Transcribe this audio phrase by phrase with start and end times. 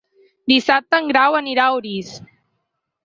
[0.51, 2.11] Dissabte en Grau anirà a Orís.